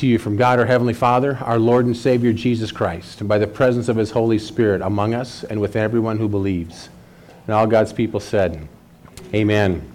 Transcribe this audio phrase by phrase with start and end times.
[0.00, 3.36] to you from God our Heavenly Father, our Lord and Savior Jesus Christ, and by
[3.36, 6.88] the presence of His Holy Spirit among us and with everyone who believes.
[7.46, 8.66] And all God's people said,
[9.34, 9.86] Amen.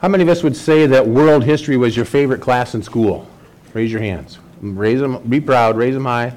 [0.00, 3.26] How many of us would say that world history was your favorite class in school?
[3.72, 4.38] Raise your hands.
[4.60, 6.34] Raise them, be proud, raise them high.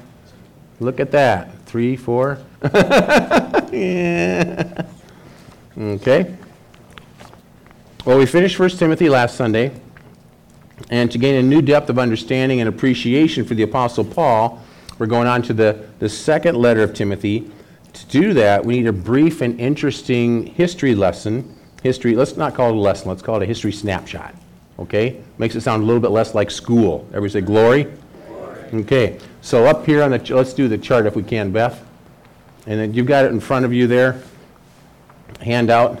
[0.80, 1.58] Look at that.
[1.66, 2.38] Three, four.
[3.70, 4.82] yeah.
[5.76, 6.36] Okay.
[8.06, 9.72] Well, we finished 1 Timothy last Sunday.
[10.88, 14.62] And to gain a new depth of understanding and appreciation for the Apostle Paul,
[14.98, 17.50] we're going on to the, the second letter of Timothy.
[17.92, 21.56] To do that, we need a brief and interesting history lesson.
[21.82, 24.34] History, let's not call it a lesson, let's call it a history snapshot.
[24.78, 25.20] Okay?
[25.38, 27.06] Makes it sound a little bit less like school.
[27.08, 27.86] Everybody say glory?
[28.26, 28.64] glory.
[28.74, 29.18] Okay.
[29.42, 31.84] So up here on the, let's do the chart if we can, Beth.
[32.66, 34.22] And then you've got it in front of you there,
[35.40, 35.98] handout.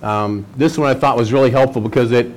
[0.00, 2.32] Um, this one I thought was really helpful because it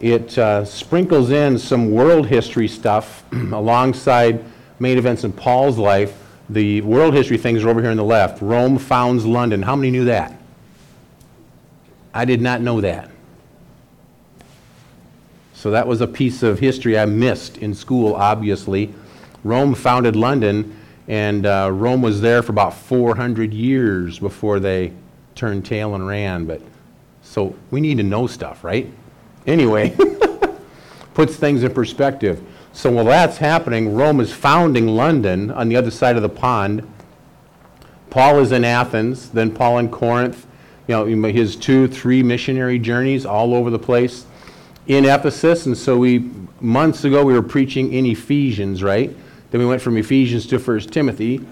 [0.00, 4.44] it uh, sprinkles in some world history stuff alongside
[4.78, 6.16] main events in Paul's life.
[6.48, 8.40] The world history things are over here on the left.
[8.42, 9.62] Rome founds London.
[9.62, 10.36] How many knew that?
[12.14, 13.10] I did not know that.
[15.52, 18.92] So that was a piece of history I missed in school, obviously.
[19.44, 24.92] Rome founded London, and uh, Rome was there for about 400 years before they
[25.34, 26.46] turned tail and ran.
[26.46, 26.62] But
[27.22, 28.90] so we need to know stuff, right?
[29.46, 29.96] Anyway,
[31.14, 32.42] puts things in perspective.
[32.72, 36.88] So while that's happening, Rome is founding London on the other side of the pond.
[38.10, 40.46] Paul is in Athens, then Paul in Corinth.
[40.86, 44.26] You know, his two, three missionary journeys all over the place
[44.88, 45.66] in Ephesus.
[45.66, 46.30] And so we,
[46.60, 49.14] months ago, we were preaching in Ephesians, right?
[49.50, 51.44] Then we went from Ephesians to First Timothy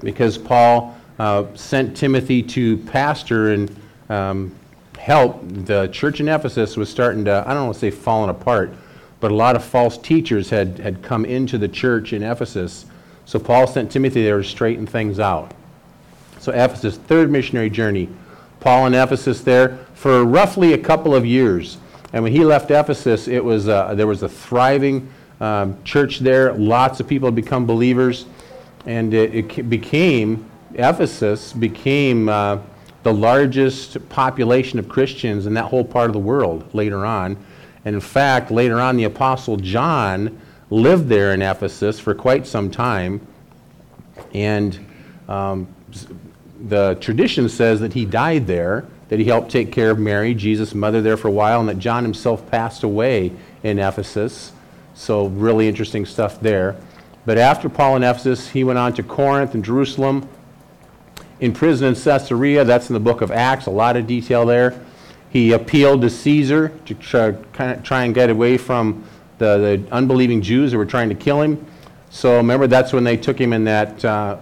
[0.00, 3.76] because Paul uh, sent Timothy to pastor and
[4.08, 4.54] um,
[4.98, 8.72] help, the church in Ephesus was starting to, I don't want to say falling apart,
[9.20, 12.86] but a lot of false teachers had, had come into the church in Ephesus.
[13.24, 15.52] So Paul sent Timothy there to straighten things out.
[16.38, 18.08] So Ephesus, third missionary journey.
[18.60, 21.78] Paul in Ephesus there for roughly a couple of years.
[22.12, 25.08] And when he left Ephesus, it was uh, there was a thriving
[25.40, 26.52] um, church there.
[26.52, 28.26] Lots of people had become believers.
[28.86, 32.58] And it, it became, Ephesus became uh,
[33.06, 37.36] the largest population of Christians in that whole part of the world later on.
[37.84, 40.40] And in fact, later on, the Apostle John
[40.70, 43.24] lived there in Ephesus for quite some time.
[44.34, 44.84] And
[45.28, 45.68] um,
[46.66, 50.74] the tradition says that he died there, that he helped take care of Mary, Jesus'
[50.74, 53.30] mother, there for a while, and that John himself passed away
[53.62, 54.50] in Ephesus.
[54.94, 56.74] So, really interesting stuff there.
[57.24, 60.28] But after Paul in Ephesus, he went on to Corinth and Jerusalem
[61.40, 62.64] in prison in Caesarea.
[62.64, 64.80] That's in the book of Acts, a lot of detail there.
[65.30, 69.04] He appealed to Caesar to try, kind of try and get away from
[69.38, 71.64] the, the, unbelieving Jews who were trying to kill him.
[72.10, 74.38] So remember, that's when they took him in that uh,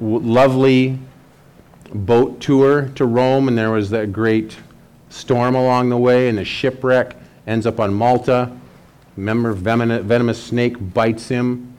[0.00, 0.98] lovely
[1.94, 4.56] boat tour to Rome, and there was that great
[5.10, 7.14] storm along the way, and the shipwreck
[7.46, 8.50] ends up on Malta.
[9.16, 11.75] Remember, venomous snake bites him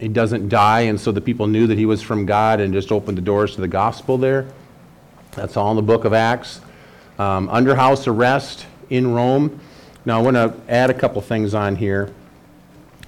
[0.00, 2.90] he doesn't die, and so the people knew that he was from God and just
[2.90, 4.46] opened the doors to the gospel there.
[5.32, 6.62] That's all in the book of Acts.
[7.18, 9.60] Um, under house arrest in Rome.
[10.06, 12.12] Now, I want to add a couple things on here.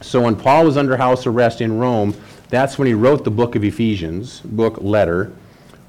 [0.02, 2.14] So, when Paul was under house arrest in Rome,
[2.50, 5.32] that's when he wrote the book of Ephesians, book letter.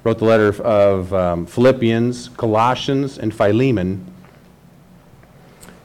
[0.04, 4.04] Wrote the letter of um, Philippians, Colossians, and Philemon.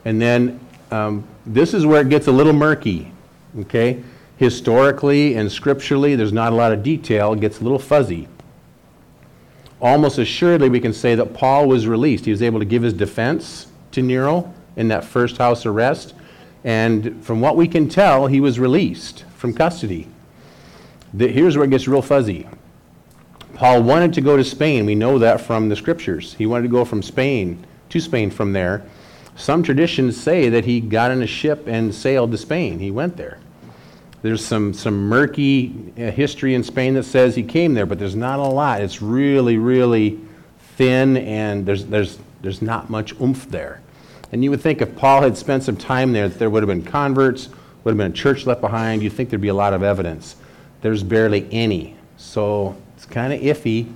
[0.05, 0.59] And then
[0.91, 3.11] um, this is where it gets a little murky.
[3.59, 4.01] Okay?
[4.39, 7.33] Historically and scripturally, there's not a lot of detail.
[7.33, 8.29] It gets a little fuzzy.
[9.81, 12.23] Almost assuredly, we can say that Paul was released.
[12.23, 16.13] He was able to give his defense to Nero in that first house arrest.
[16.63, 20.07] And from what we can tell, he was released from custody.
[21.13, 22.47] The, here's where it gets real fuzzy.
[23.55, 24.85] Paul wanted to go to Spain.
[24.85, 26.35] We know that from the scriptures.
[26.35, 28.85] He wanted to go from Spain to Spain from there.
[29.35, 32.79] Some traditions say that he got in a ship and sailed to Spain.
[32.79, 33.39] He went there.
[34.21, 38.15] There's some, some murky uh, history in Spain that says he came there, but there's
[38.15, 38.81] not a lot.
[38.81, 40.19] It's really, really
[40.75, 43.81] thin, and there's, there's, there's not much oomph there.
[44.31, 46.67] And you would think if Paul had spent some time there, that there would have
[46.67, 47.49] been converts,
[47.83, 49.01] would have been a church left behind.
[49.01, 50.35] You'd think there'd be a lot of evidence.
[50.81, 51.95] There's barely any.
[52.17, 53.91] So it's kind of iffy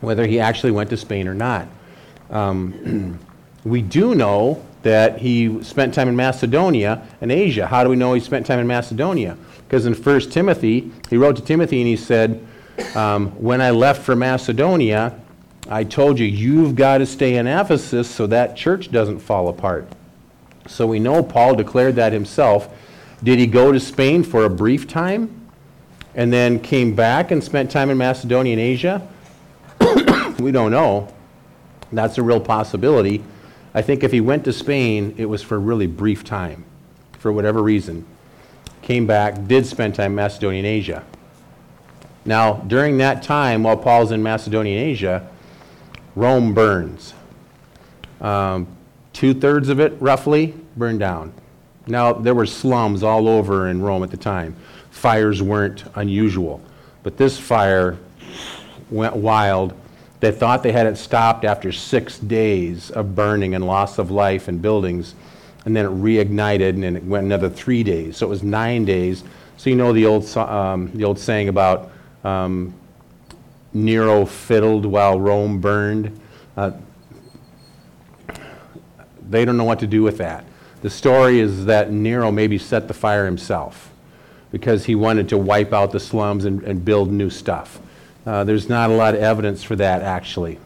[0.00, 1.68] whether he actually went to Spain or not.
[2.30, 3.18] Um,
[3.64, 7.66] we do know that he spent time in Macedonia and Asia.
[7.66, 9.36] How do we know he spent time in Macedonia?
[9.66, 12.46] Because in 1 Timothy, he wrote to Timothy and he said,
[12.94, 15.18] um, When I left for Macedonia,
[15.68, 19.88] I told you, you've got to stay in Ephesus so that church doesn't fall apart.
[20.66, 22.68] So we know Paul declared that himself.
[23.22, 25.50] Did he go to Spain for a brief time
[26.14, 29.08] and then came back and spent time in Macedonia and Asia?
[30.38, 31.12] we don't know.
[31.92, 33.22] That's a real possibility.
[33.74, 36.64] I think if he went to Spain, it was for a really brief time,
[37.18, 38.04] for whatever reason.
[38.82, 41.04] Came back, did spend time in Macedonia and Asia.
[42.24, 45.28] Now, during that time, while Paul's in Macedonia and Asia,
[46.14, 47.14] Rome burns.
[48.20, 48.66] Um,
[49.12, 51.32] Two thirds of it, roughly, burned down.
[51.86, 54.56] Now, there were slums all over in Rome at the time.
[54.90, 56.62] Fires weren't unusual.
[57.02, 57.98] But this fire
[58.90, 59.74] went wild.
[60.22, 64.46] They thought they had it stopped after six days of burning and loss of life
[64.46, 65.16] and buildings.
[65.64, 68.18] And then it reignited and then it went another three days.
[68.18, 69.24] So it was nine days.
[69.56, 71.90] So you know the old, um, the old saying about
[72.22, 72.72] um,
[73.72, 76.20] Nero fiddled while Rome burned.
[76.56, 76.70] Uh,
[79.28, 80.44] they don't know what to do with that.
[80.82, 83.90] The story is that Nero maybe set the fire himself
[84.52, 87.80] because he wanted to wipe out the slums and, and build new stuff.
[88.24, 90.58] Uh, there's not a lot of evidence for that, actually.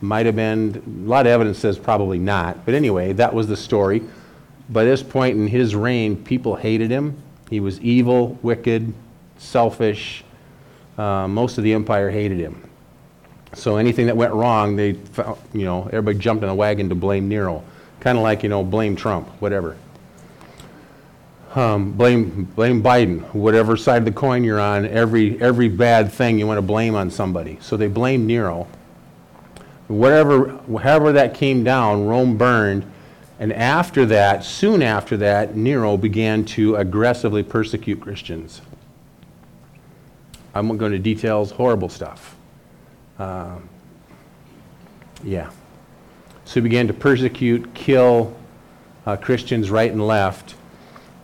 [0.00, 2.64] Might have been, a lot of evidence says probably not.
[2.64, 4.02] But anyway, that was the story.
[4.68, 7.16] By this point in his reign, people hated him.
[7.50, 8.92] He was evil, wicked,
[9.38, 10.24] selfish.
[10.98, 12.68] Uh, most of the empire hated him.
[13.54, 14.96] So anything that went wrong, they,
[15.52, 17.62] you know, everybody jumped in a wagon to blame Nero.
[18.00, 19.76] Kind of like, you know, blame Trump, whatever.
[21.54, 26.36] Um, blame, blame Biden, whatever side of the coin you're on, every, every bad thing
[26.36, 27.58] you want to blame on somebody.
[27.60, 28.66] So they blame Nero.
[29.86, 32.90] Whatever, however that came down, Rome burned.
[33.38, 38.60] And after that, soon after that, Nero began to aggressively persecute Christians.
[40.54, 42.36] I'm not going to details, horrible stuff.
[43.18, 43.58] Uh,
[45.22, 45.50] yeah.
[46.46, 48.36] So he began to persecute, kill
[49.06, 50.56] uh, Christians right and left.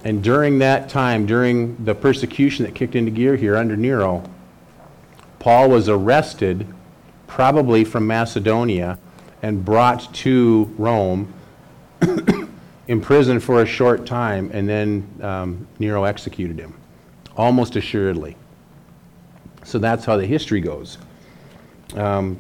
[0.03, 4.25] And during that time, during the persecution that kicked into gear here under Nero,
[5.39, 6.67] Paul was arrested,
[7.27, 8.99] probably from Macedonia,
[9.43, 11.33] and brought to Rome,
[12.89, 16.75] imprisoned for a short time, and then um, Nero executed him,
[17.37, 18.37] almost assuredly.
[19.65, 20.99] So that's how the history goes.
[21.95, 22.39] Um,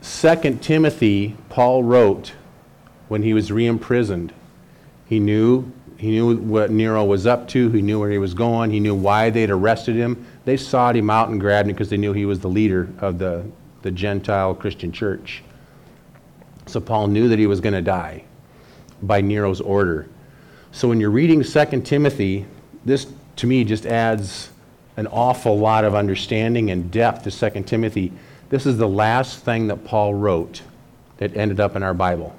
[0.00, 2.32] Second Timothy, Paul wrote
[3.08, 4.32] when he was re-imprisoned.
[5.06, 7.70] He knew he knew what Nero was up to.
[7.70, 8.70] He knew where he was going.
[8.70, 10.24] He knew why they'd arrested him.
[10.44, 13.18] They sought him out and grabbed him because they knew he was the leader of
[13.18, 13.44] the,
[13.82, 15.42] the Gentile Christian church.
[16.66, 18.24] So Paul knew that he was going to die
[19.02, 20.08] by Nero's order.
[20.72, 22.46] So when you're reading 2 Timothy,
[22.84, 23.06] this
[23.36, 24.50] to me just adds
[24.96, 28.12] an awful lot of understanding and depth to 2 Timothy
[28.50, 30.62] this is the last thing that Paul wrote
[31.18, 32.34] that ended up in our Bible.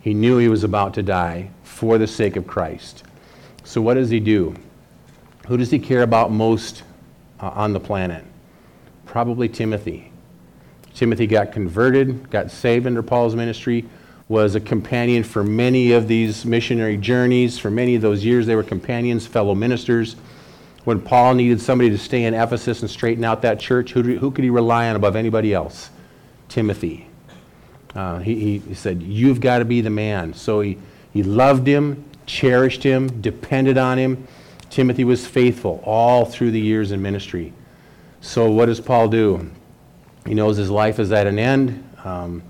[0.00, 3.04] He knew he was about to die for the sake of Christ.
[3.64, 4.54] So, what does he do?
[5.46, 6.82] Who does he care about most
[7.38, 8.24] uh, on the planet?
[9.06, 10.12] Probably Timothy.
[10.94, 13.86] Timothy got converted, got saved under Paul's ministry,
[14.28, 17.58] was a companion for many of these missionary journeys.
[17.58, 20.16] For many of those years, they were companions, fellow ministers.
[20.84, 24.30] When Paul needed somebody to stay in Ephesus and straighten out that church, who, who
[24.30, 25.90] could he rely on above anybody else?
[26.48, 27.08] Timothy.
[27.94, 30.34] Uh, he, he said, You've got to be the man.
[30.34, 30.78] So he,
[31.12, 34.26] he loved him, cherished him, depended on him.
[34.68, 37.52] Timothy was faithful all through the years in ministry.
[38.20, 39.50] So, what does Paul do?
[40.26, 41.82] He knows his life is at an end.
[42.04, 42.42] Um,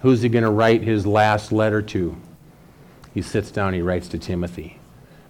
[0.00, 2.16] who's he going to write his last letter to?
[3.14, 4.78] He sits down, he writes to Timothy.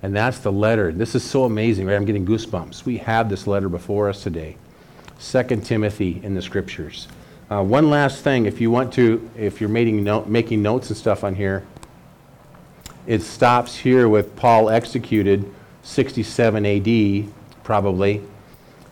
[0.02, 0.92] And that's the letter.
[0.92, 1.97] This is so amazing, right?
[1.97, 2.85] I'm getting goosebumps.
[2.85, 4.57] We have this letter before us today.
[5.21, 7.09] 2 Timothy in the scriptures.
[7.50, 10.97] Uh, one last thing, if you want to, if you're making, note, making notes and
[10.97, 11.66] stuff on here,
[13.09, 15.50] it stops here with Paul executed
[15.83, 17.33] 67 AD,
[17.65, 18.23] probably.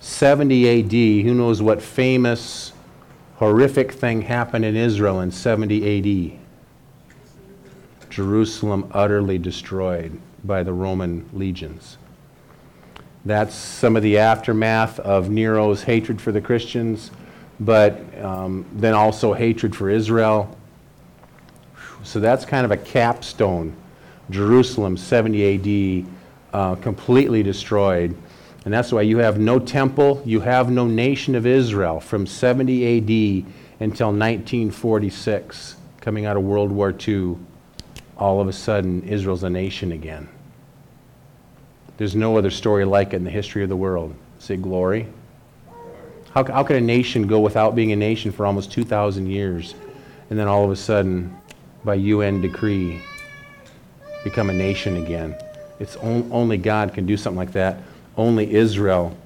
[0.01, 2.73] 70 AD, who knows what famous,
[3.35, 8.09] horrific thing happened in Israel in 70 AD?
[8.09, 11.99] Jerusalem utterly destroyed by the Roman legions.
[13.27, 17.11] That's some of the aftermath of Nero's hatred for the Christians,
[17.61, 20.57] but um, then also hatred for Israel.
[22.03, 23.77] So that's kind of a capstone.
[24.31, 26.07] Jerusalem, 70 AD,
[26.53, 28.17] uh, completely destroyed.
[28.65, 32.99] And that's why you have no temple, you have no nation of Israel from 70
[32.99, 37.37] AD until 1946, coming out of World War II.
[38.17, 40.29] All of a sudden, Israel's a nation again.
[41.97, 44.15] There's no other story like it in the history of the world.
[44.39, 45.07] Say glory.
[46.33, 49.75] How, how could a nation go without being a nation for almost 2,000 years
[50.31, 51.37] and then all of a sudden,
[51.85, 53.01] by UN decree,
[54.27, 55.37] become a nation again?
[55.79, 57.79] It's on, only God can do something like that.
[58.17, 59.17] Only Israel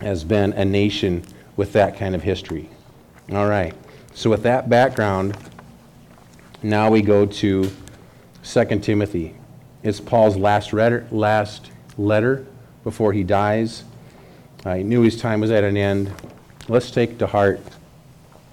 [0.00, 1.22] has been a nation
[1.56, 2.68] with that kind of history.
[3.30, 3.74] All right.
[4.12, 5.36] So with that background,
[6.64, 7.70] now we go to
[8.42, 9.36] 2 Timothy.
[9.84, 12.44] It's Paul's last letter, last letter
[12.82, 13.84] before he dies.
[14.64, 16.12] I knew his time was at an end.
[16.66, 17.60] Let's take to heart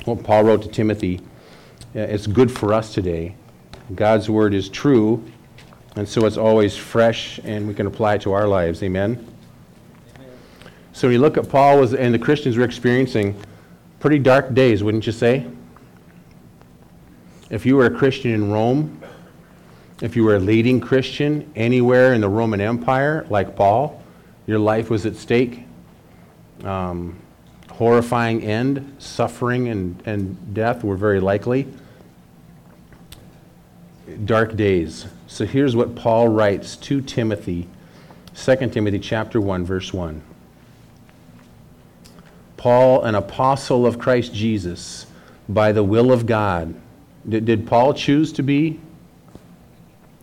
[0.06, 1.22] what Paul wrote to Timothy.
[1.96, 3.36] Uh, it's good for us today.
[3.96, 5.24] God's word is true,
[5.95, 8.81] and so it's always fresh, and we can apply it to our lives.
[8.83, 9.25] Amen?
[10.15, 10.29] Amen.
[10.93, 13.36] So when you look at Paul was, and the Christians were experiencing
[14.00, 15.45] pretty dark days, wouldn't you say?
[17.50, 19.01] If you were a Christian in Rome,
[20.01, 24.01] if you were a leading Christian anywhere in the Roman Empire, like Paul,
[24.48, 25.65] your life was at stake.
[26.63, 27.19] Um,
[27.69, 31.67] horrifying end, suffering and, and death were very likely.
[34.25, 35.06] Dark days.
[35.27, 37.68] So here's what Paul writes to Timothy,
[38.36, 40.22] 2 Timothy chapter 1, verse 1.
[42.58, 45.08] Paul, an apostle of Christ Jesus,
[45.50, 46.75] by the will of God
[47.27, 48.80] did, did Paul choose to be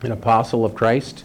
[0.02, 1.24] an apostle of Christ?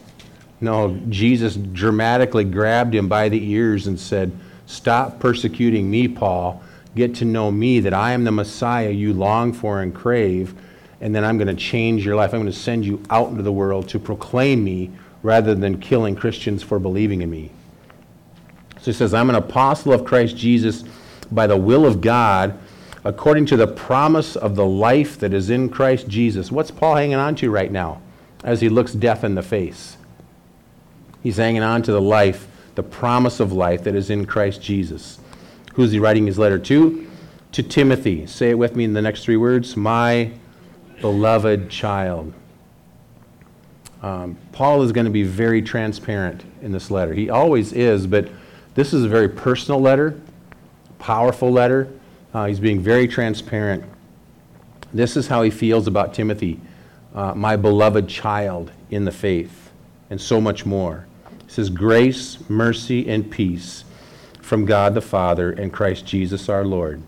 [0.62, 4.32] No, Jesus dramatically grabbed him by the ears and said,
[4.66, 6.64] Stop persecuting me, Paul.
[6.96, 10.54] Get to know me, that I am the Messiah you long for and crave,
[11.04, 12.34] and then I'm going to change your life.
[12.34, 14.90] I'm going to send you out into the world to proclaim me
[15.22, 17.52] rather than killing Christians for believing in me.
[18.80, 20.86] So he says, I'm an apostle of Christ Jesus
[21.30, 22.58] by the will of God
[23.04, 26.54] according to the promise of the life that is in Christ Jesus.
[26.54, 28.02] What's Paul hanging on to right now
[28.46, 29.98] as he looks death in the face?
[31.22, 35.20] He's hanging on to the life, the promise of life that is in Christ Jesus.
[35.74, 37.12] Who's he writing his letter to?
[37.52, 38.26] To Timothy.
[38.26, 40.32] Say it with me in the next three words My
[41.04, 42.34] beloved child.
[44.02, 47.14] Um, Paul is going to be very transparent in this letter.
[47.14, 48.30] He always is, but
[48.74, 50.20] this is a very personal letter,
[50.98, 51.88] powerful letter
[52.34, 53.84] uh, he's being very transparent.
[54.94, 56.60] This is how he feels about Timothy,
[57.14, 59.72] uh, my beloved child in the faith,
[60.10, 61.06] and so much more.
[61.46, 63.86] He says, Grace, mercy, and peace
[64.42, 67.02] from God the Father and Christ Jesus our Lord.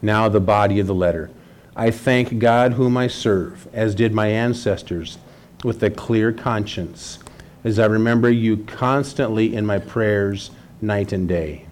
[0.00, 1.30] Now, the body of the letter.
[1.76, 5.18] I thank God whom I serve, as did my ancestors,
[5.62, 7.18] with a clear conscience,
[7.64, 11.66] as I remember you constantly in my prayers night and day.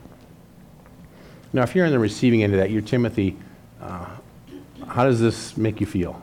[1.54, 3.36] Now, if you're on the receiving end of that, you're Timothy,
[3.80, 4.06] uh,
[4.88, 6.20] how does this make you feel?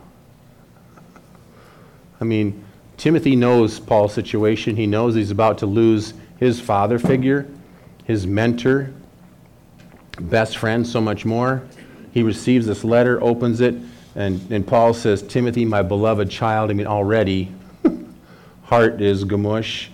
[2.20, 2.64] I mean,
[2.98, 4.76] Timothy knows Paul's situation.
[4.76, 7.48] He knows he's about to lose his father figure,
[8.06, 8.94] his mentor,
[10.20, 11.64] best friend, so much more.
[12.12, 13.76] He receives this letter, opens it,
[14.16, 16.70] and, and Paul says, Timothy, my beloved child.
[16.70, 17.54] I mean, already,
[18.64, 19.88] heart is gamush.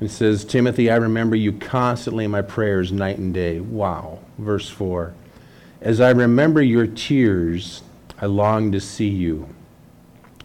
[0.00, 3.60] And says, Timothy, I remember you constantly in my prayers night and day.
[3.60, 5.14] Wow verse 4.
[5.80, 7.82] As I remember your tears,
[8.20, 9.48] I long to see you.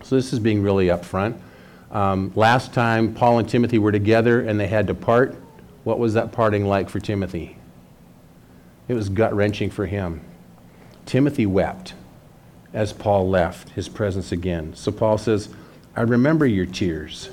[0.03, 1.39] So this is being really upfront.
[1.91, 5.36] Um, last time Paul and Timothy were together and they had to part,
[5.84, 7.58] what was that parting like for Timothy?
[8.88, 10.22] It was gut wrenching for him.
[11.08, 11.96] Timothy wept
[12.74, 14.76] as Paul left his presence again.
[14.76, 15.50] So Paul says,
[15.96, 17.30] I remember your tears.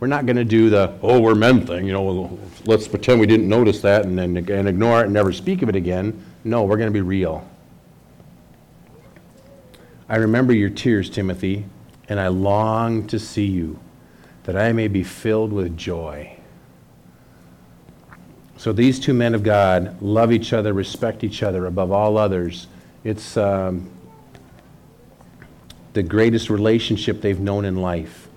[0.00, 3.26] We're not going to do the, oh, we're men thing, you know, let's pretend we
[3.26, 6.20] didn't notice that and then and ignore it and never speak of it again.
[6.42, 7.48] No, we're going to be real.
[10.08, 11.64] I remember your tears, Timothy,
[12.08, 13.78] and I long to see you,
[14.42, 16.36] that I may be filled with joy.
[18.56, 22.66] So these two men of God love each other, respect each other above all others.
[23.04, 23.90] It's um,
[25.92, 28.28] the greatest relationship they've known in life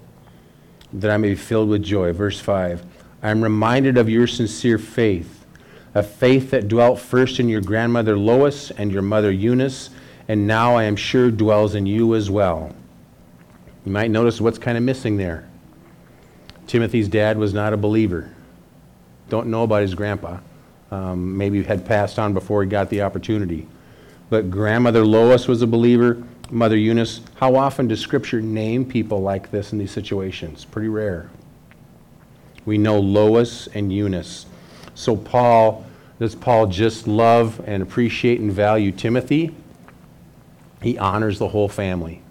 [0.94, 2.12] that I may be filled with joy.
[2.12, 2.86] Verse 5
[3.24, 5.46] I am reminded of your sincere faith,
[5.96, 9.90] a faith that dwelt first in your grandmother Lois and your mother Eunice,
[10.28, 12.76] and now I am sure dwells in you as well.
[13.86, 15.48] You might notice what's kind of missing there.
[16.68, 18.30] Timothy's dad was not a believer.
[19.30, 20.40] Don't know about his grandpa.
[20.92, 23.68] Um, maybe had passed on before he got the opportunity.
[24.30, 26.24] But grandmother Lois was a believer.
[26.50, 30.66] Mother Eunice, how often does Scripture name people like this in these situations?
[30.66, 31.30] Pretty rare.
[32.66, 34.46] We know Lois and Eunice.
[34.96, 35.86] So, Paul,
[36.20, 39.56] does Paul just love and appreciate and value Timothy?
[40.82, 42.22] He honors the whole family.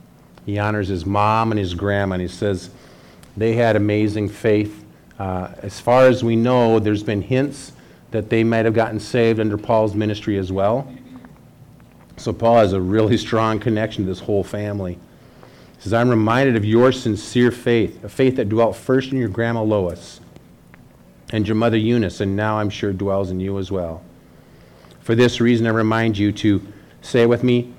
[0.45, 2.71] He honors his mom and his grandma, and he says
[3.37, 4.85] they had amazing faith.
[5.19, 7.73] Uh, as far as we know, there's been hints
[8.11, 10.91] that they might have gotten saved under Paul's ministry as well.
[12.16, 14.94] So Paul has a really strong connection to this whole family.
[15.76, 19.28] He says, I'm reminded of your sincere faith, a faith that dwelt first in your
[19.28, 20.20] grandma Lois
[21.30, 24.02] and your mother Eunice, and now I'm sure dwells in you as well.
[25.00, 26.66] For this reason, I remind you to
[27.02, 27.73] say with me,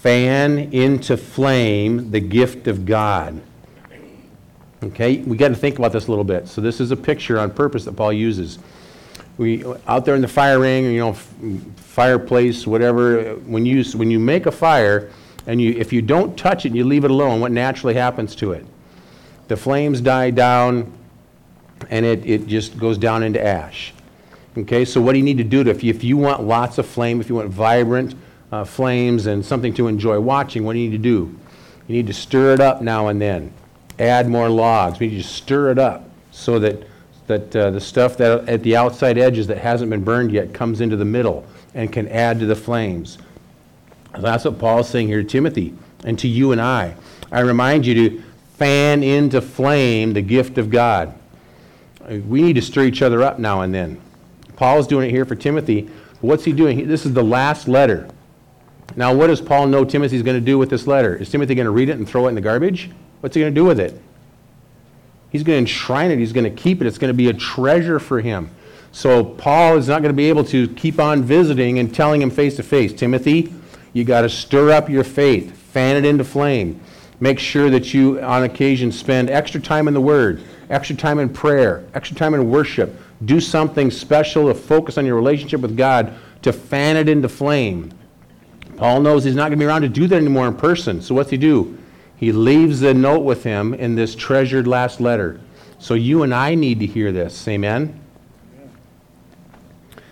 [0.00, 3.40] fan into flame the gift of God.
[4.82, 6.48] Okay, we got to think about this a little bit.
[6.48, 8.58] So this is a picture on purpose that Paul uses.
[9.38, 11.12] We out there in the fire ring, you know,
[11.76, 13.34] fireplace, whatever.
[13.34, 15.10] When you when you make a fire,
[15.46, 18.34] and you if you don't touch it and you leave it alone, what naturally happens
[18.36, 18.64] to it?
[19.48, 20.92] The flames die down,
[21.90, 23.92] and it, it just goes down into ash.
[24.58, 26.78] Okay, so what do you need to do to, if you, if you want lots
[26.78, 28.14] of flame, if you want vibrant
[28.50, 31.38] uh, flames and something to enjoy watching, what do you need to do?
[31.86, 33.52] You need to stir it up now and then.
[33.98, 34.98] Add more logs.
[34.98, 36.82] You need to stir it up so that,
[37.26, 40.80] that uh, the stuff that at the outside edges that hasn't been burned yet comes
[40.80, 43.18] into the middle and can add to the flames.
[44.18, 46.94] That's what Paul's saying here to Timothy and to you and I.
[47.30, 48.22] I remind you to
[48.56, 51.14] fan into flame the gift of God.
[52.08, 54.00] We need to stir each other up now and then.
[54.54, 55.90] Paul's doing it here for Timothy.
[56.20, 56.88] What's he doing?
[56.88, 58.08] This is the last letter.
[58.94, 61.16] Now, what does Paul know Timothy's going to do with this letter?
[61.16, 62.90] Is Timothy going to read it and throw it in the garbage?
[63.20, 64.00] What's he going to do with it?
[65.36, 66.18] He's going to enshrine it.
[66.18, 66.86] He's going to keep it.
[66.86, 68.48] It's going to be a treasure for him.
[68.90, 72.30] So Paul is not going to be able to keep on visiting and telling him
[72.30, 73.52] face to face, Timothy,
[73.92, 76.80] you got to stir up your faith, fan it into flame.
[77.20, 81.28] Make sure that you, on occasion, spend extra time in the Word, extra time in
[81.28, 82.98] prayer, extra time in worship.
[83.26, 87.92] Do something special to focus on your relationship with God to fan it into flame.
[88.78, 91.02] Paul knows he's not going to be around to do that anymore in person.
[91.02, 91.76] So what's he do?
[92.16, 95.40] He leaves a note with him in this treasured last letter.
[95.78, 97.46] So you and I need to hear this.
[97.46, 98.00] Amen?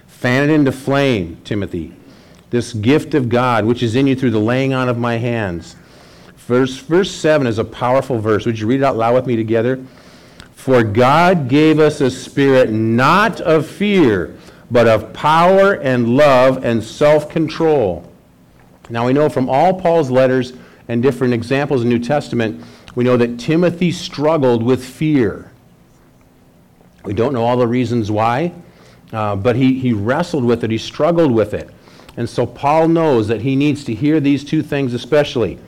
[0.07, 1.95] Fan it into flame, Timothy.
[2.51, 5.77] This gift of God, which is in you through the laying on of my hands.
[6.37, 8.45] Verse, verse 7 is a powerful verse.
[8.45, 9.85] Would you read it out loud with me together?
[10.55, 14.37] For God gave us a spirit not of fear,
[14.71, 18.11] but of power and love and self control.
[18.91, 20.53] Now we know from all Paul's letters
[20.89, 22.63] and different examples in the New Testament,
[22.95, 25.51] we know that Timothy struggled with fear.
[27.05, 28.53] We don't know all the reasons why,
[29.13, 31.71] uh, but he, he wrestled with it, he struggled with it.
[32.17, 35.59] And so Paul knows that he needs to hear these two things especially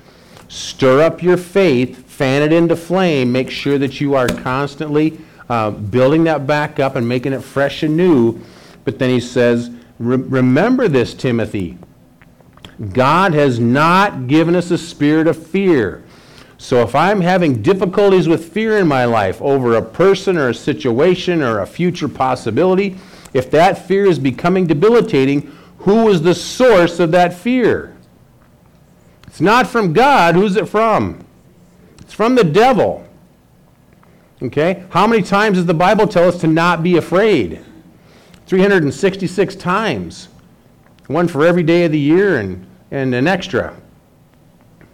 [0.49, 5.71] stir up your faith, fan it into flame, make sure that you are constantly uh,
[5.71, 8.41] building that back up and making it fresh and new.
[8.85, 11.79] But then he says, Remember this, Timothy.
[12.93, 16.05] God has not given us a spirit of fear.
[16.59, 20.55] So if I'm having difficulties with fear in my life over a person or a
[20.55, 22.99] situation or a future possibility,
[23.35, 27.95] if that fear is becoming debilitating, who is the source of that fear?
[29.27, 30.35] It's not from God.
[30.35, 31.25] Who's it from?
[32.01, 33.07] It's from the devil.
[34.43, 34.85] Okay?
[34.91, 37.61] How many times does the Bible tell us to not be afraid?
[38.47, 40.29] 366 times.
[41.07, 43.77] One for every day of the year and, and an extra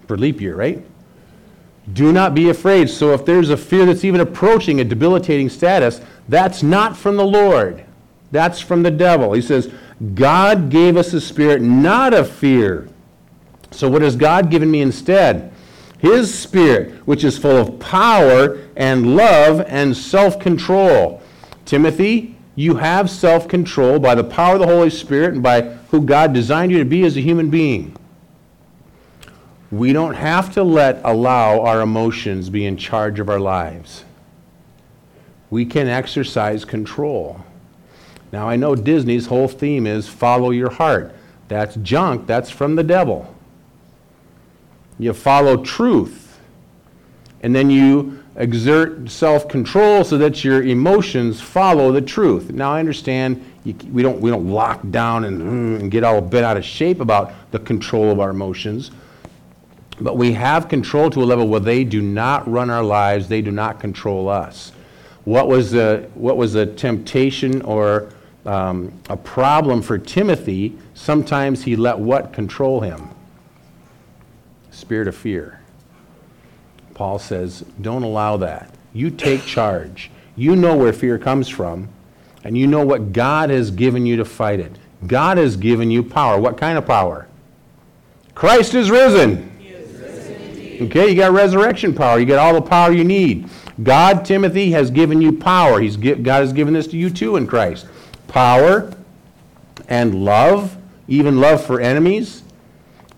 [0.06, 0.84] for leap year, right?
[1.92, 2.90] Do not be afraid.
[2.90, 7.26] So if there's a fear that's even approaching a debilitating status, that's not from the
[7.26, 7.84] Lord.
[8.30, 9.32] That's from the devil.
[9.32, 9.72] He says,
[10.14, 12.88] God gave us a spirit not of fear,
[13.74, 15.52] so, what has God given me instead?
[15.98, 21.22] His Spirit, which is full of power and love and self control.
[21.64, 26.00] Timothy, you have self control by the power of the Holy Spirit and by who
[26.00, 27.94] God designed you to be as a human being.
[29.70, 34.04] We don't have to let allow our emotions be in charge of our lives.
[35.50, 37.44] We can exercise control.
[38.32, 41.14] Now, I know Disney's whole theme is follow your heart.
[41.48, 43.34] That's junk, that's from the devil.
[44.98, 46.40] You follow truth.
[47.42, 52.50] And then you exert self control so that your emotions follow the truth.
[52.50, 56.20] Now, I understand you, we, don't, we don't lock down and, mm, and get all
[56.20, 58.90] bent out of shape about the control of our emotions.
[60.00, 63.42] But we have control to a level where they do not run our lives, they
[63.42, 64.72] do not control us.
[65.24, 68.12] What was a, what was a temptation or
[68.44, 70.76] um, a problem for Timothy?
[70.94, 73.10] Sometimes he let what control him?
[74.72, 75.60] spirit of fear.
[76.94, 78.74] Paul says, don't allow that.
[78.92, 80.10] You take charge.
[80.36, 81.88] You know where fear comes from,
[82.44, 84.76] and you know what God has given you to fight it.
[85.06, 86.40] God has given you power.
[86.40, 87.28] What kind of power?
[88.34, 89.50] Christ is risen.
[90.82, 92.18] okay, you got resurrection power.
[92.18, 93.48] You got all the power you need.
[93.82, 95.80] God, Timothy, has given you power.
[95.80, 97.86] He's God has given this to you too in Christ.
[98.28, 98.92] Power
[99.88, 100.76] and love,
[101.08, 102.42] even love for enemies,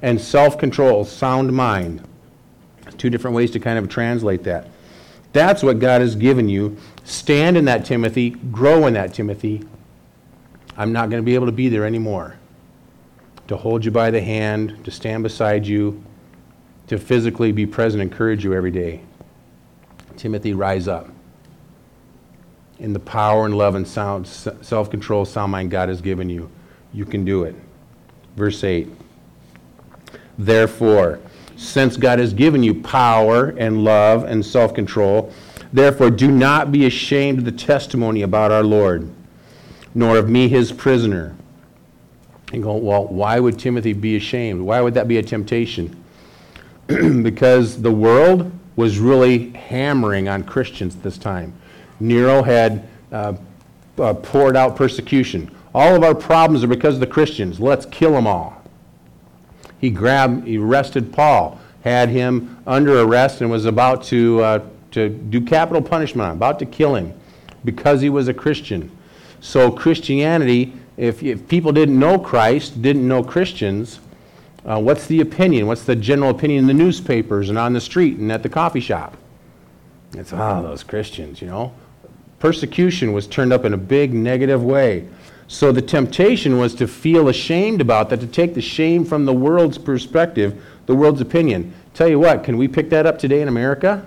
[0.02, 2.06] and self control, sound mind.
[2.98, 4.68] Two different ways to kind of translate that.
[5.34, 6.76] That's what God has given you.
[7.02, 8.30] Stand in that, Timothy.
[8.30, 9.64] Grow in that, Timothy.
[10.76, 12.36] I'm not going to be able to be there anymore.
[13.48, 16.02] To hold you by the hand, to stand beside you,
[16.86, 19.00] to physically be present, encourage you every day.
[20.16, 21.10] Timothy, rise up.
[22.78, 26.48] In the power and love and sound, self control, sound mind God has given you,
[26.92, 27.56] you can do it.
[28.36, 28.88] Verse 8.
[30.38, 31.18] Therefore,
[31.56, 35.32] since God has given you power and love and self control,
[35.72, 39.10] therefore do not be ashamed of the testimony about our Lord,
[39.94, 41.36] nor of me, his prisoner.
[42.52, 44.62] And go, well, why would Timothy be ashamed?
[44.62, 46.04] Why would that be a temptation?
[46.86, 51.52] because the world was really hammering on Christians at this time.
[52.00, 53.34] Nero had uh,
[53.98, 55.50] uh, poured out persecution.
[55.74, 57.58] All of our problems are because of the Christians.
[57.58, 58.63] Let's kill them all.
[59.84, 65.10] He grabbed, he arrested Paul, had him under arrest, and was about to, uh, to
[65.10, 67.12] do capital punishment about to kill him
[67.66, 68.90] because he was a Christian.
[69.40, 74.00] So, Christianity, if, if people didn't know Christ, didn't know Christians,
[74.64, 75.66] uh, what's the opinion?
[75.66, 78.80] What's the general opinion in the newspapers and on the street and at the coffee
[78.80, 79.18] shop?
[80.14, 81.74] It's, oh, those Christians, you know.
[82.38, 85.06] Persecution was turned up in a big negative way.
[85.46, 89.32] So the temptation was to feel ashamed about that, to take the shame from the
[89.32, 91.72] world's perspective, the world's opinion.
[91.92, 94.06] Tell you what, can we pick that up today in America?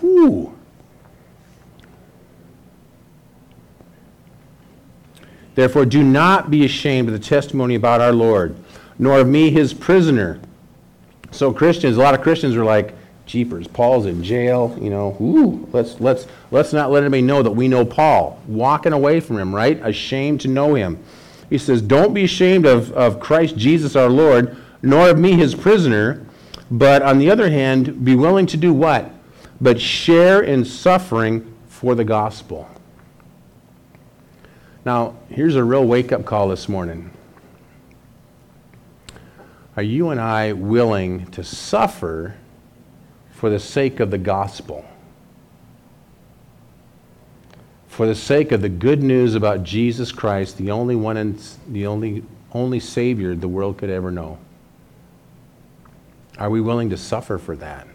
[0.00, 0.56] Whew.
[5.54, 8.54] Therefore, do not be ashamed of the testimony about our Lord,
[8.98, 10.40] nor of me, his prisoner.
[11.32, 12.94] So, Christians, a lot of Christians are like,
[13.30, 17.52] jeepers, Paul's in jail, you know, ooh, let's, let's, let's not let anybody know that
[17.52, 18.40] we know Paul.
[18.48, 19.80] Walking away from him, right?
[19.86, 20.98] Ashamed to know him.
[21.48, 25.54] He says, Don't be ashamed of, of Christ Jesus our Lord, nor of me, his
[25.54, 26.26] prisoner,
[26.70, 29.10] but on the other hand, be willing to do what?
[29.60, 32.68] But share in suffering for the gospel.
[34.84, 37.10] Now, here's a real wake up call this morning.
[39.76, 42.34] Are you and I willing to suffer
[43.40, 44.84] for the sake of the gospel?
[47.88, 51.86] For the sake of the good news about Jesus Christ, the only one and the
[51.86, 52.22] only,
[52.52, 54.36] only Savior the world could ever know?
[56.36, 57.86] Are we willing to suffer for that?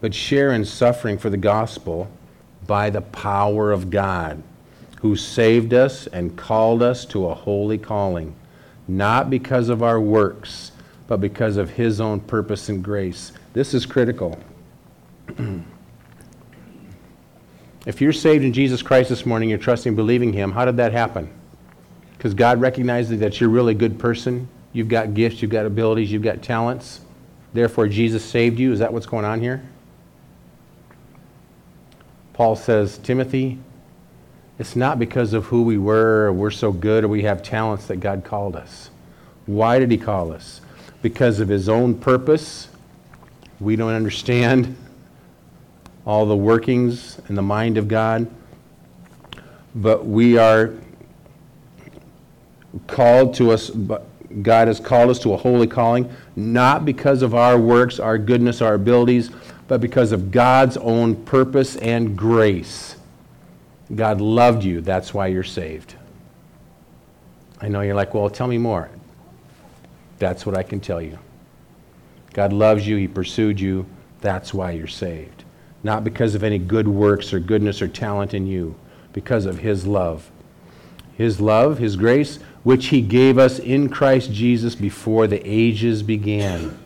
[0.00, 2.08] but share in suffering for the gospel
[2.66, 4.42] by the power of God,
[5.00, 8.34] who saved us and called us to a holy calling,
[8.86, 10.72] not because of our works,
[11.06, 13.32] but because of his own purpose and grace.
[13.52, 14.38] This is critical.
[17.86, 20.92] if you're saved in Jesus Christ this morning, you're trusting, believing him, how did that
[20.92, 21.30] happen?
[22.16, 24.46] Because God recognizes that you're a really good person.
[24.74, 27.00] You've got gifts, you've got abilities, you've got talents.
[27.54, 28.72] Therefore, Jesus saved you.
[28.72, 29.62] Is that what's going on here?
[32.34, 33.58] Paul says, Timothy,
[34.60, 37.86] it's not because of who we were, or we're so good, or we have talents
[37.86, 38.90] that God called us.
[39.46, 40.60] Why did He call us?
[41.00, 42.68] Because of His own purpose.
[43.58, 44.76] We don't understand
[46.04, 48.30] all the workings in the mind of God,
[49.74, 50.74] but we are
[52.86, 57.58] called to us, God has called us to a holy calling, not because of our
[57.58, 59.30] works, our goodness, our abilities,
[59.68, 62.96] but because of God's own purpose and grace.
[63.94, 64.80] God loved you.
[64.80, 65.96] That's why you're saved.
[67.60, 68.88] I know you're like, well, tell me more.
[70.18, 71.18] That's what I can tell you.
[72.32, 72.96] God loves you.
[72.96, 73.86] He pursued you.
[74.20, 75.44] That's why you're saved.
[75.82, 78.76] Not because of any good works or goodness or talent in you,
[79.12, 80.30] because of His love.
[81.16, 86.78] His love, His grace, which He gave us in Christ Jesus before the ages began,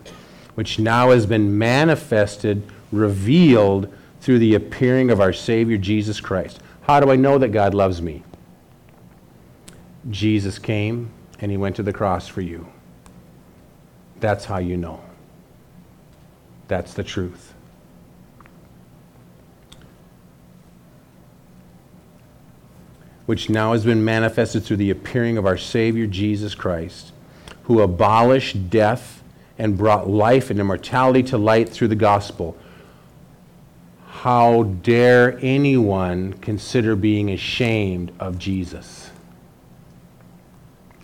[0.55, 6.59] which now has been manifested revealed through the appearing of our Savior Jesus Christ.
[6.85, 8.21] How do I know that God loves me?
[10.11, 12.67] Jesus came and he went to the cross for you.
[14.19, 15.01] That's how you know.
[16.67, 17.53] That's the truth.
[23.25, 27.11] Which now has been manifested through the appearing of our Savior Jesus Christ,
[27.63, 29.23] who abolished death
[29.57, 32.55] and brought life and immortality to light through the gospel
[34.25, 39.11] how dare anyone consider being ashamed of Jesus?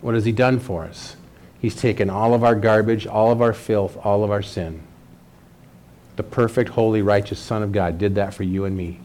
[0.00, 1.14] What has he done for us?
[1.60, 4.82] He's taken all of our garbage, all of our filth, all of our sin.
[6.16, 8.98] The perfect, holy, righteous Son of God did that for you and me.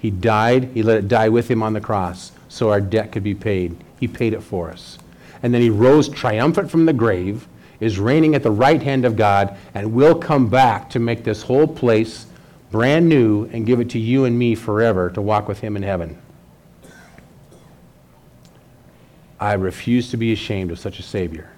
[0.00, 3.22] He died, He let it die with Him on the cross so our debt could
[3.22, 3.76] be paid.
[4.00, 4.98] He paid it for us.
[5.44, 7.46] And then He rose triumphant from the grave,
[7.78, 11.42] is reigning at the right hand of God, and will come back to make this
[11.42, 12.26] whole place
[12.70, 15.82] brand new and give it to you and me forever to walk with Him in
[15.82, 16.20] heaven.
[19.40, 21.50] I refuse to be ashamed of such a Savior.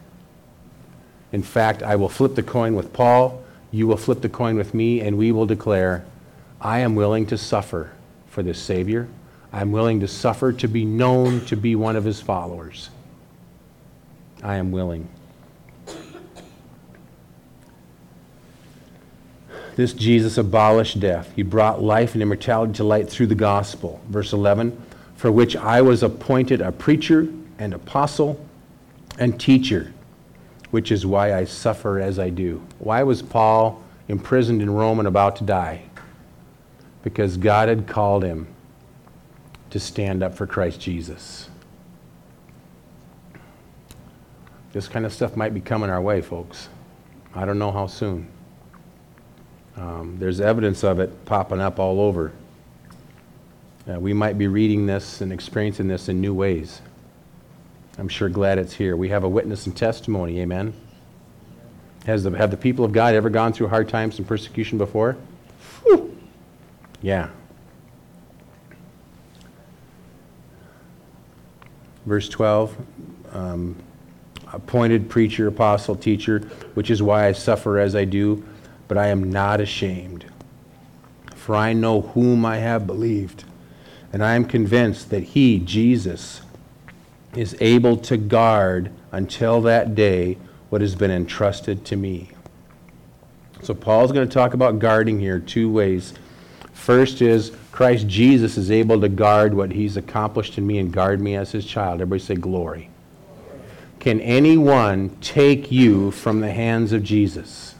[1.32, 4.74] In fact, I will flip the coin with Paul, you will flip the coin with
[4.74, 6.04] me, and we will declare,
[6.60, 7.92] I am willing to suffer
[8.26, 9.08] for this Savior.
[9.52, 12.90] I'm willing to suffer to be known to be one of his followers.
[14.42, 15.08] I am willing.
[19.76, 21.32] This Jesus abolished death.
[21.34, 24.00] He brought life and immortality to light through the gospel.
[24.08, 24.80] Verse 11,
[25.16, 27.28] for which I was appointed a preacher
[27.58, 28.44] and apostle
[29.18, 29.92] and teacher,
[30.70, 32.62] which is why I suffer as I do.
[32.78, 35.82] Why was Paul imprisoned in Rome and about to die?
[37.02, 38.46] Because God had called him
[39.70, 41.48] to stand up for Christ Jesus.
[44.72, 46.68] This kind of stuff might be coming our way, folks.
[47.34, 48.28] I don't know how soon.
[49.76, 52.32] Um, there's evidence of it popping up all over.
[53.90, 56.80] Uh, we might be reading this and experiencing this in new ways.
[57.98, 58.96] I'm sure glad it's here.
[58.96, 60.74] We have a witness and testimony, amen.
[62.06, 65.16] Has the, have the people of God ever gone through hard times and persecution before?
[65.84, 66.16] Whew.
[67.02, 67.28] Yeah.
[72.06, 72.76] Verse 12
[73.32, 73.76] um,
[74.52, 76.40] appointed preacher, apostle, teacher,
[76.74, 78.42] which is why I suffer as I do,
[78.90, 80.24] but I am not ashamed.
[81.36, 83.44] For I know whom I have believed,
[84.12, 86.40] and I am convinced that he, Jesus,
[87.36, 90.38] is able to guard until that day
[90.70, 92.32] what has been entrusted to me.
[93.62, 96.12] So, Paul's going to talk about guarding here two ways.
[96.72, 101.20] First is Christ Jesus is able to guard what he's accomplished in me and guard
[101.20, 102.00] me as his child.
[102.00, 102.90] Everybody say glory.
[104.00, 107.76] Can anyone take you from the hands of Jesus?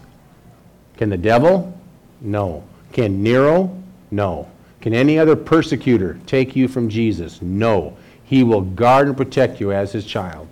[1.00, 1.72] Can the devil?
[2.20, 2.62] No.
[2.92, 3.74] Can Nero?
[4.10, 4.50] No.
[4.82, 7.40] Can any other persecutor take you from Jesus?
[7.40, 7.96] No.
[8.22, 10.46] He will guard and protect you as his child.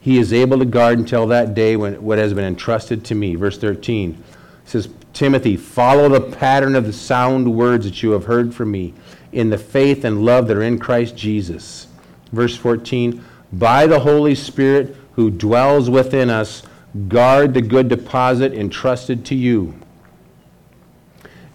[0.00, 3.34] He is able to guard until that day when what has been entrusted to me.
[3.34, 4.24] Verse 13
[4.64, 8.94] says, Timothy, follow the pattern of the sound words that you have heard from me
[9.32, 11.88] in the faith and love that are in Christ Jesus.
[12.32, 16.62] Verse 14, by the Holy Spirit who dwells within us,
[17.08, 19.74] guard the good deposit entrusted to you.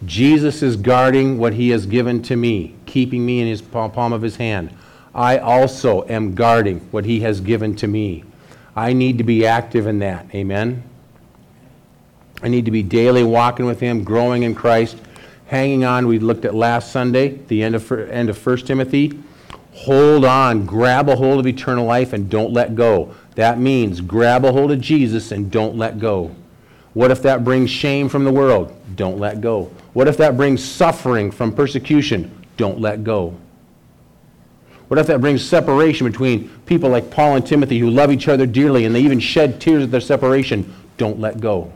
[0.05, 4.21] Jesus is guarding what he has given to me, keeping me in his palm of
[4.21, 4.75] his hand.
[5.13, 8.23] I also am guarding what he has given to me.
[8.75, 10.27] I need to be active in that.
[10.35, 10.83] Amen.
[12.43, 14.97] I need to be daily walking with him, growing in Christ,
[15.47, 16.05] hanging on.
[16.05, 19.19] We looked at last Sunday, the end of, end of 1 Timothy.
[19.77, 23.13] Hold on, grab a hold of eternal life and don't let go.
[23.35, 26.35] That means grab a hold of Jesus and don't let go.
[26.93, 28.75] What if that brings shame from the world?
[28.95, 29.71] Don't let go.
[29.93, 32.45] What if that brings suffering from persecution?
[32.57, 33.37] Don't let go.
[34.87, 38.47] What if that brings separation between people like Paul and Timothy who love each other
[38.47, 40.73] dearly and they even shed tears at their separation?
[40.97, 41.71] Don't let go.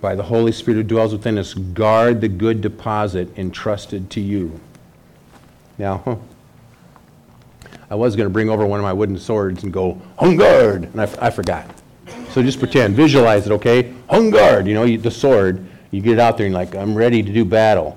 [0.00, 4.60] By the Holy Spirit who dwells within us, guard the good deposit entrusted to you.
[5.76, 6.20] Now,
[7.90, 10.84] I was going to bring over one of my wooden swords and go, on guard,
[10.84, 11.68] and I, I forgot.
[12.30, 13.94] So just pretend, visualize it, okay?
[14.08, 15.66] On guard, you know, you, the sword.
[15.90, 17.96] You get it out there and like, I'm ready to do battle.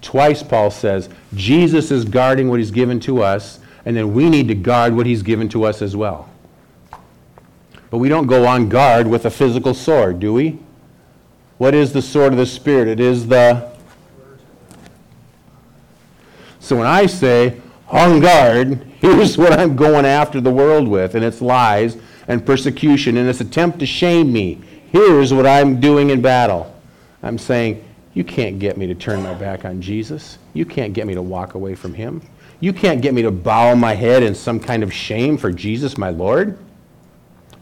[0.00, 4.48] Twice Paul says, Jesus is guarding what he's given to us, and then we need
[4.48, 6.28] to guard what he's given to us as well.
[7.90, 10.58] But we don't go on guard with a physical sword, do we?
[11.62, 12.88] What is the sword of the Spirit?
[12.88, 13.70] It is the.
[16.58, 21.24] So when I say, on guard, here's what I'm going after the world with, and
[21.24, 21.96] it's lies
[22.26, 24.60] and persecution and its attempt to shame me.
[24.90, 26.74] Here's what I'm doing in battle.
[27.22, 30.38] I'm saying, you can't get me to turn my back on Jesus.
[30.54, 32.22] You can't get me to walk away from him.
[32.58, 35.96] You can't get me to bow my head in some kind of shame for Jesus,
[35.96, 36.58] my Lord.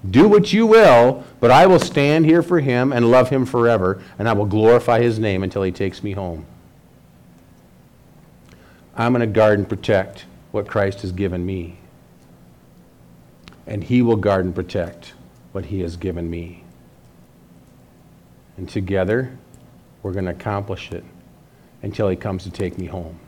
[0.09, 4.03] Do what you will, but I will stand here for him and love him forever,
[4.19, 6.47] and I will glorify his name until he takes me home.
[8.97, 11.79] I'm going to guard and protect what Christ has given me.
[13.67, 15.13] And he will guard and protect
[15.53, 16.65] what he has given me.
[18.57, 19.37] And together,
[20.03, 21.05] we're going to accomplish it
[21.83, 23.19] until he comes to take me home.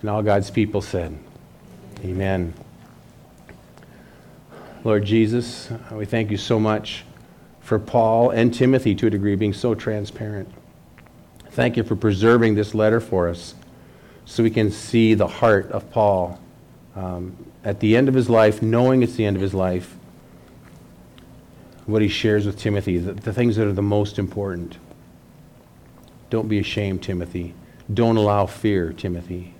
[0.00, 1.18] And all God's people said,
[2.04, 2.54] Amen.
[4.82, 7.04] Lord Jesus, we thank you so much
[7.60, 10.50] for Paul and Timothy to a degree being so transparent.
[11.50, 13.54] Thank you for preserving this letter for us
[14.24, 16.40] so we can see the heart of Paul
[16.96, 19.96] um, at the end of his life, knowing it's the end of his life,
[21.84, 24.78] what he shares with Timothy, the, the things that are the most important.
[26.30, 27.52] Don't be ashamed, Timothy.
[27.92, 29.52] Don't allow fear, Timothy.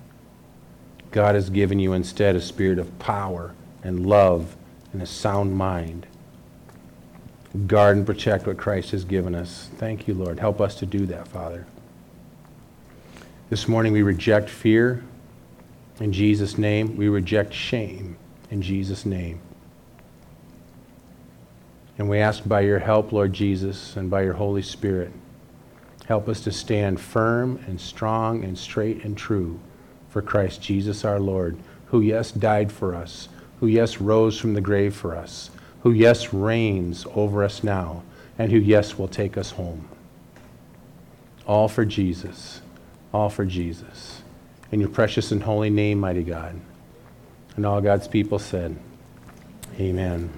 [1.10, 4.56] God has given you instead a spirit of power and love
[4.92, 6.06] and a sound mind.
[7.66, 9.68] Guard and protect what Christ has given us.
[9.76, 10.38] Thank you, Lord.
[10.38, 11.66] Help us to do that, Father.
[13.48, 15.02] This morning we reject fear
[15.98, 16.96] in Jesus' name.
[16.96, 18.16] We reject shame
[18.50, 19.40] in Jesus' name.
[21.98, 25.12] And we ask by your help, Lord Jesus, and by your Holy Spirit,
[26.06, 29.60] help us to stand firm and strong and straight and true
[30.08, 33.28] for Christ Jesus our Lord, who, yes, died for us,
[33.60, 35.50] who, yes, rose from the grave for us,
[35.82, 38.02] who, yes, reigns over us now,
[38.38, 39.88] and who, yes, will take us home.
[41.46, 42.62] All for Jesus.
[43.12, 44.22] All for Jesus.
[44.72, 46.58] In your precious and holy name, mighty God.
[47.56, 48.76] And all God's people said,
[49.78, 50.30] Amen.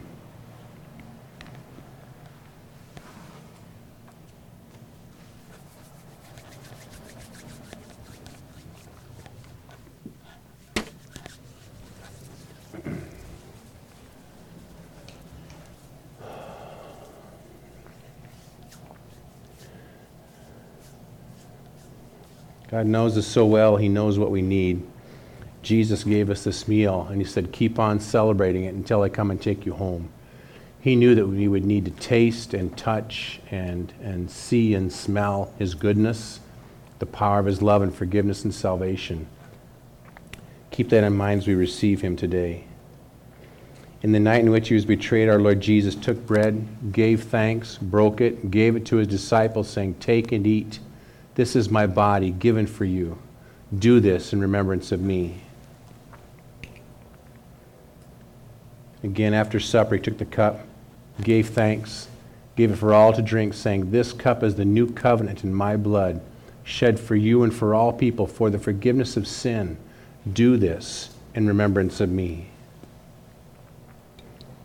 [22.73, 24.83] God knows us so well, He knows what we need.
[25.61, 29.31] Jesus gave us this meal, and He said, Keep on celebrating it until I come
[29.31, 30.09] and take you home.
[30.81, 35.53] He knew that we would need to taste and touch and, and see and smell
[35.59, 36.41] His goodness,
[36.99, 39.27] the power of His love and forgiveness and salvation.
[40.71, 42.65] Keep that in mind as we receive Him today.
[44.03, 47.77] In the night in which He was betrayed, our Lord Jesus took bread, gave thanks,
[47.77, 50.81] broke it, gave it to His disciples, saying, Take and eat.
[51.35, 53.18] This is my body given for you.
[53.77, 55.40] Do this in remembrance of me.
[59.03, 60.61] Again, after supper, he took the cup,
[61.23, 62.09] gave thanks,
[62.55, 65.77] gave it for all to drink, saying, This cup is the new covenant in my
[65.77, 66.21] blood,
[66.62, 69.77] shed for you and for all people for the forgiveness of sin.
[70.31, 72.49] Do this in remembrance of me.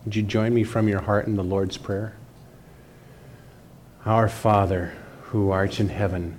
[0.04, 2.14] Would you join me from your heart in the Lord's Prayer?
[4.06, 6.38] Our Father, who art in heaven,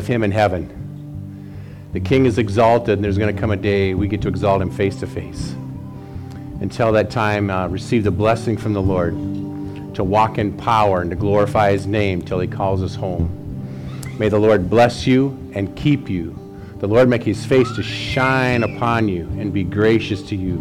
[0.00, 0.66] With him in heaven.
[1.92, 4.62] The king is exalted, and there's going to come a day we get to exalt
[4.62, 5.54] him face to face.
[6.62, 9.12] Until that time, uh, receive the blessing from the Lord
[9.94, 13.28] to walk in power and to glorify his name till he calls us home.
[14.18, 16.34] May the Lord bless you and keep you.
[16.78, 20.56] The Lord make his face to shine upon you and be gracious to you.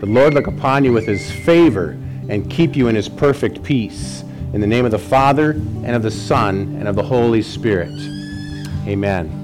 [0.00, 1.92] The Lord look upon you with his favor
[2.28, 4.22] and keep you in his perfect peace.
[4.52, 8.23] In the name of the Father, and of the Son, and of the Holy Spirit.
[8.86, 9.43] Amen.